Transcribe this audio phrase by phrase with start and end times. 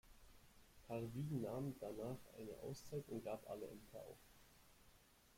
[0.87, 4.17] Parvin nahm danach eine Auszeit und gab alle Ämter auf.